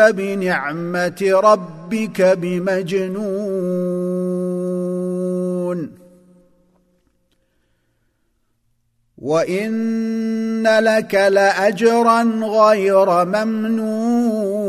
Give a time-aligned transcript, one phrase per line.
[0.00, 3.20] بنعمة ربك بمجنون.
[9.18, 14.60] وإن لك لأجرا غير ممنون.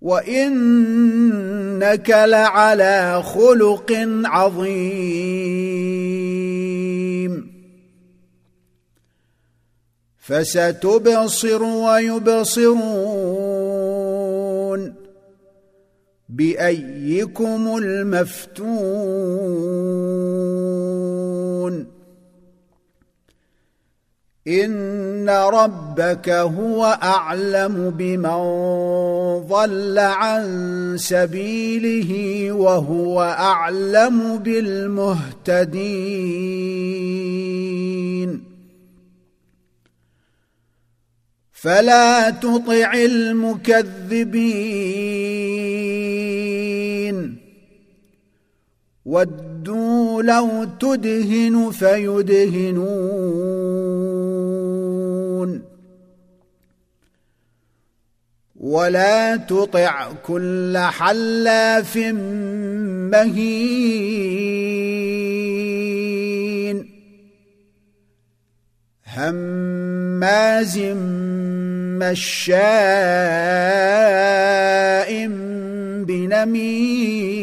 [0.00, 3.92] وإنك لعلى خلق
[4.24, 6.35] عظيم.
[10.26, 13.26] فستبصر ويبصرون
[16.28, 19.06] بأيكم المفتون
[24.48, 28.38] إن ربك هو أعلم بمن
[29.48, 35.66] ضل عن سبيله وهو أعلم بالمهتدين
[41.66, 43.76] فلا تطع المكذبين.
[49.06, 53.22] ودوا لو تدهن فيدهنون.
[58.56, 61.96] ولا تطع كل حلاف
[63.12, 64.06] مهين.
[70.16, 70.78] هماز
[72.00, 72.56] مشاء
[76.06, 77.36] بنميم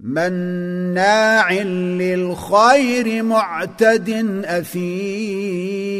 [0.00, 4.10] مناع للخير معتد
[4.44, 5.94] أثيم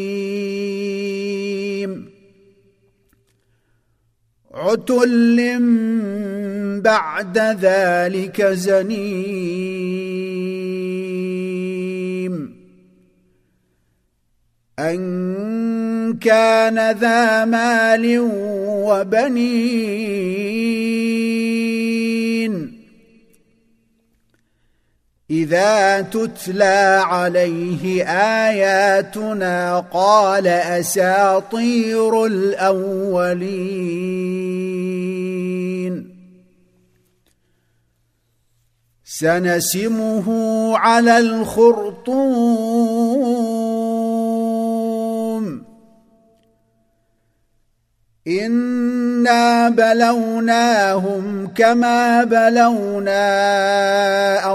[4.53, 5.59] عتل
[6.81, 10.04] بعد ذلك زنيم
[14.79, 18.19] أن كان ذا مال
[18.85, 19.95] وبنين.
[25.29, 28.03] إذا تتلى عليه
[28.47, 33.45] آياتنا قال أساطير الأولين.
[39.05, 40.27] سنسمه
[40.77, 42.84] على الخرطوم.
[48.27, 53.27] انا بلوناهم كما بلونا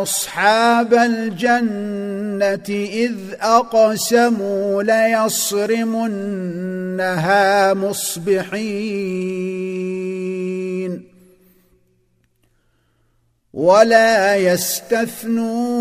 [0.03, 6.15] اصحاب الجنه اذ اقسموا ليصرمنها
[7.75, 8.91] مصبحين
[13.53, 15.81] ولا يستثنون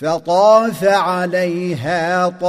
[0.00, 2.44] فطاف عليها طائف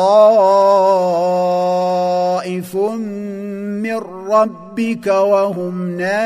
[2.76, 3.98] من
[4.30, 6.22] ربك وهم نائمون.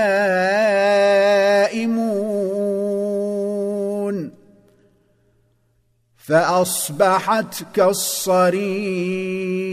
[6.18, 9.65] فأصبحت كالصريم.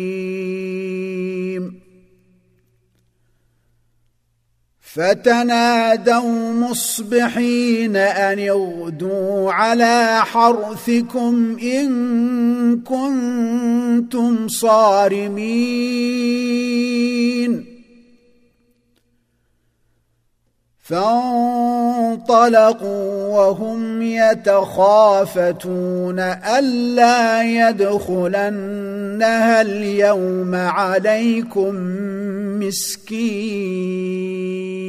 [4.95, 15.33] فتنادوا مصبحين أن اغدوا على حرثكم إن كنتم صارمين.
[20.83, 22.09] فانطلقوا
[23.29, 25.39] وهم يتخافتون
[26.59, 31.75] ألا يدخلنها اليوم عليكم
[32.61, 34.82] مسكين.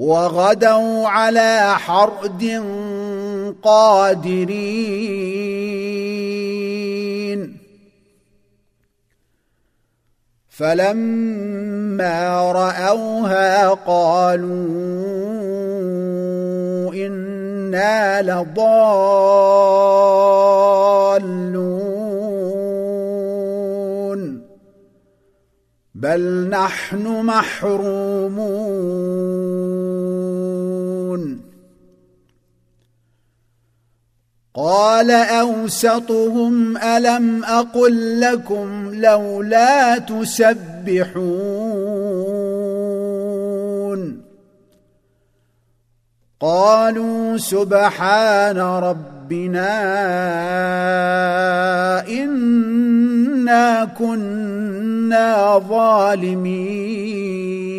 [0.00, 2.64] وغدوا على حرد
[3.62, 4.50] قادرين.
[10.48, 14.54] فلما رأوها قالوا
[16.94, 18.70] إنا لضالون.
[25.94, 29.79] بل نحن محرومون.
[34.54, 41.10] قال أوسطهم ألم أقل لكم لولا تسبحون
[46.40, 49.70] قالوا سبحان ربنا
[52.08, 57.69] إنا كنا ظالمين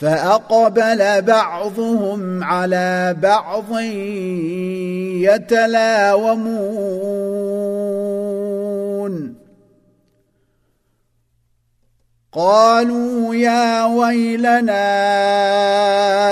[0.00, 3.80] فأقبل بعضهم على بعض
[5.26, 6.54] يتلاومون.
[12.32, 14.88] قالوا يا ويلنا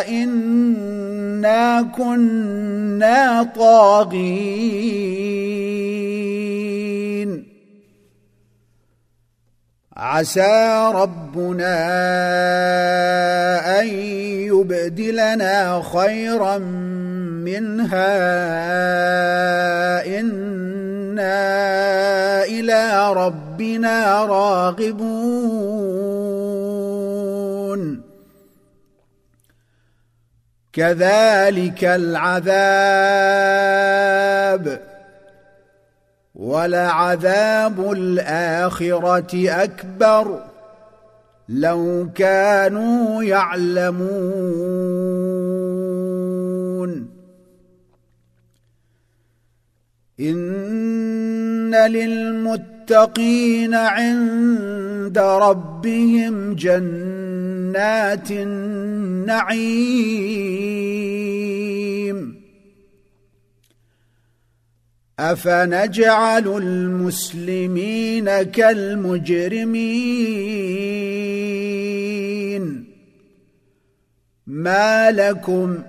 [0.09, 5.56] إنا كنا طاغين.
[9.97, 11.77] عسى ربنا
[13.81, 18.07] أن يبدلنا خيرا منها.
[20.21, 21.47] إنا
[22.45, 24.97] إلى ربنا راغبون.
[30.73, 32.87] كذلك العذاب.
[36.37, 40.41] ولعذاب الآخرة أكبر
[41.49, 44.07] لو كانوا يعلمون.
[50.21, 59.57] إن للمتقين عند ربهم جنات النعيم.
[65.19, 69.77] أفنجعل المسلمين كالمجرمين؟
[74.47, 75.83] ما لكم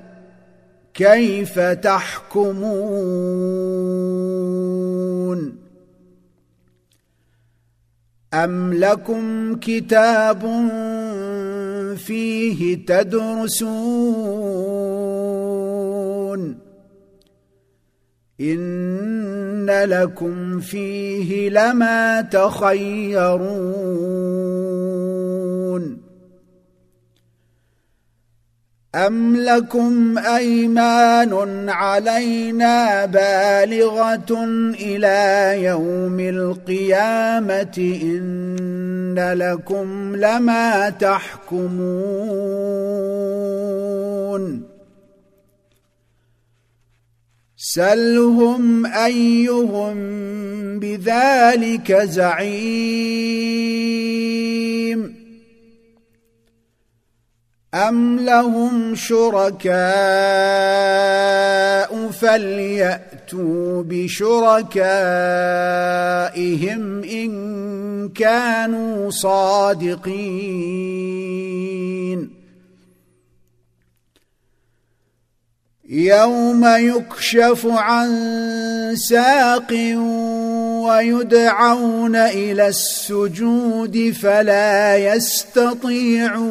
[0.94, 2.57] كيف تحكمون؟
[8.33, 10.41] أم لكم كتاب
[11.97, 13.88] فيه تدرسون؟
[19.69, 23.58] ان لكم فيه لما تخيرون
[28.96, 34.46] ام لكم ايمان علينا بالغه
[34.80, 41.98] إلى يوم القيامه ان لكم لما تحكمون
[47.69, 49.98] سلهم أيهم
[50.80, 52.48] بذلك زعيم
[57.74, 59.78] أم لهم شركاء
[62.12, 64.64] فليأتوا بشركائهم
[67.04, 70.38] إن كانوا صادقين
[75.89, 78.10] يوم يكشف عن
[78.95, 79.72] ساق
[80.88, 86.48] ويدعون إلى السجود فلا يستطيعون.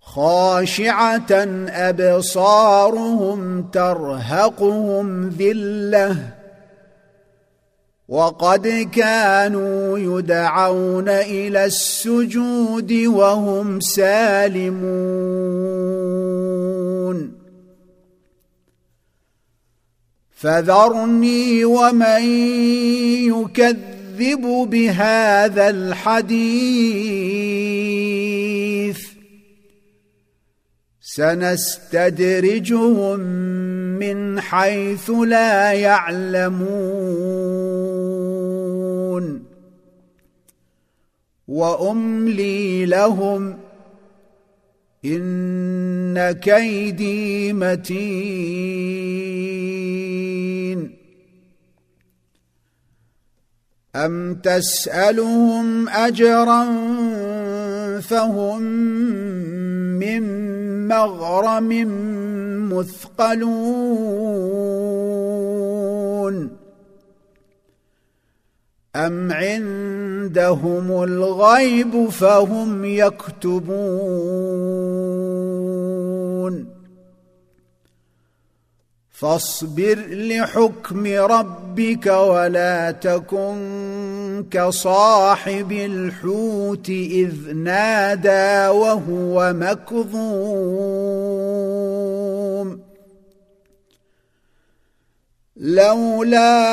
[0.00, 1.32] خاشعة
[1.68, 6.39] أبصارهم ترهقهم ذلة
[8.10, 14.80] وقد كانوا يدعون إلى السجود وهم سالمون.
[20.30, 22.22] فذرني ومن
[23.30, 26.30] يكذب بهذا الحديث.
[31.00, 33.20] سنستدرجهم
[33.98, 37.29] من حيث لا يعلمون.
[41.50, 43.58] وأملي لهم
[45.04, 49.10] إن كيدي متين.
[53.96, 56.64] أم تسألهم أجرا
[58.00, 58.62] فهم
[59.98, 60.22] من
[60.88, 61.70] مغرم
[62.72, 64.10] مثقلون؟
[68.96, 69.32] أم
[70.20, 73.70] عندهم الغيب فهم يكتبون.
[79.10, 90.80] فاصبر لحكم ربك ولا تكن كصاحب الحوت إذ نادى وهو مكظوم.
[95.56, 96.70] لولا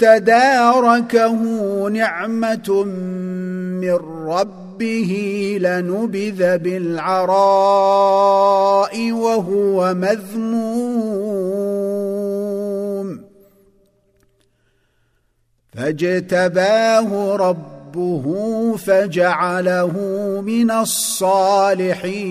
[0.00, 1.34] تداركه
[1.88, 2.84] نعمة
[3.80, 5.12] من ربه
[5.60, 8.12] لنبذ بالعراء
[9.12, 11.30] وهو مذموم.
[15.72, 18.26] فاجتباه ربه
[18.76, 19.94] فجعله
[20.46, 22.30] من الصالحين.